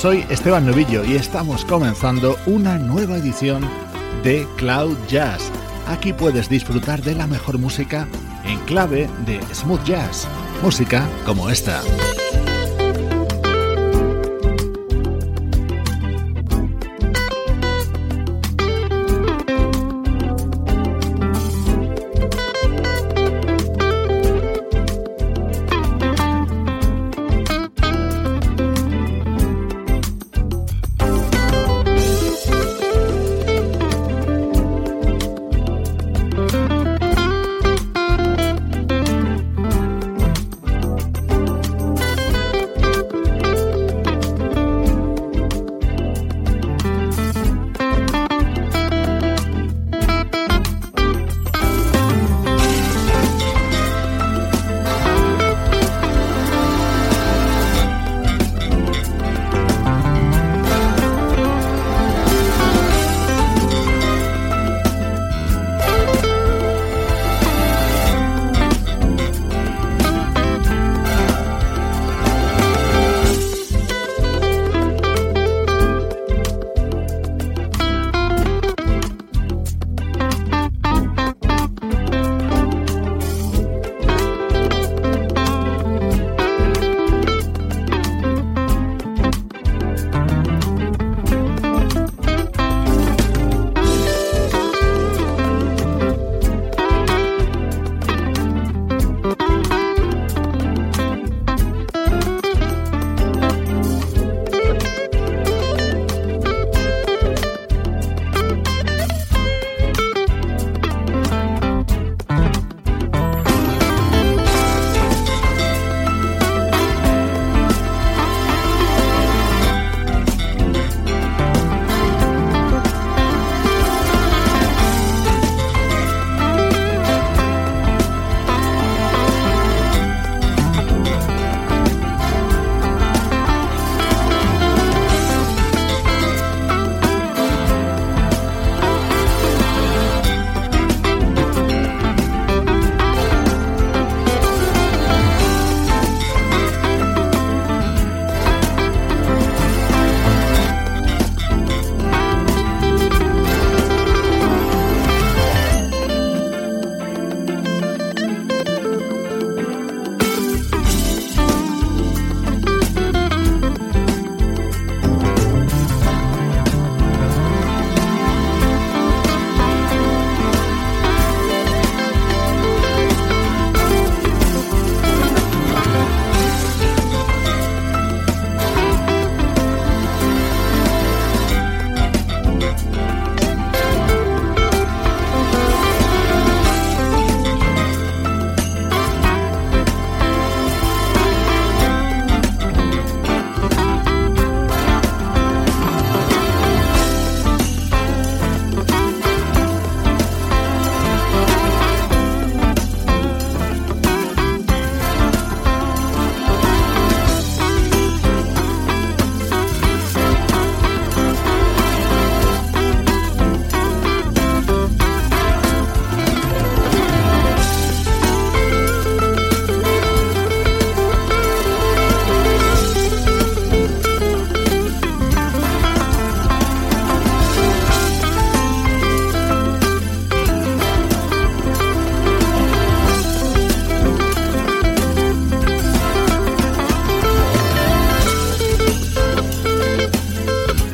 [0.00, 3.68] Soy Esteban Novillo y estamos comenzando una nueva edición
[4.24, 5.52] de Cloud Jazz.
[5.88, 8.08] Aquí puedes disfrutar de la mejor música
[8.46, 10.26] en clave de smooth jazz,
[10.62, 11.82] música como esta.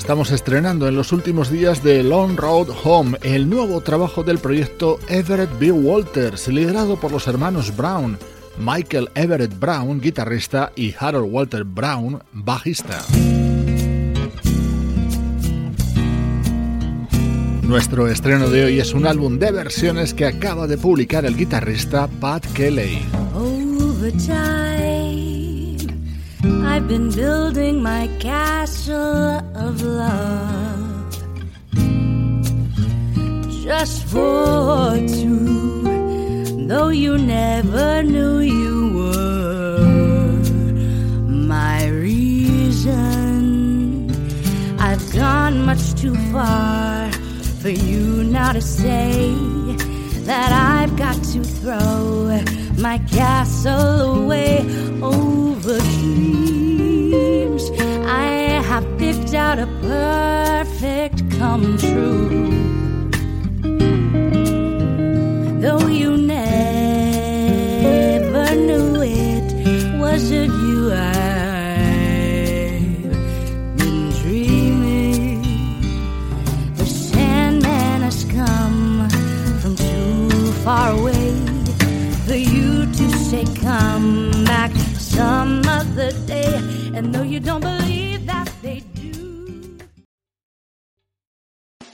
[0.06, 5.00] Estamos estrenando en los últimos días de Long Road Home, el nuevo trabajo del proyecto
[5.08, 5.72] Everett B.
[5.72, 8.16] Walters, liderado por los hermanos Brown,
[8.56, 13.04] Michael Everett Brown, guitarrista, y Harold Walter Brown, bajista.
[17.62, 22.06] Nuestro estreno de hoy es un álbum de versiones que acaba de publicar el guitarrista
[22.20, 23.00] Pat Kelly.
[26.46, 31.12] I've been building my castle of love
[33.64, 35.82] just for two,
[36.68, 39.80] though you never knew you were
[41.26, 42.96] my reason.
[44.78, 47.10] I've gone much too far
[47.60, 49.34] for you now to say
[50.30, 52.40] that I've got to throw
[52.78, 54.60] my castle away
[55.02, 56.15] over dreams.
[59.56, 62.28] Out a perfect come true.
[65.60, 66.46] Though you never
[68.54, 71.06] knew it was of you I've
[73.78, 75.42] been dreaming.
[76.76, 79.08] The Sandman has come
[79.60, 81.34] from too far away
[82.26, 86.60] for you to say come back some other day.
[86.94, 87.85] And though you don't believe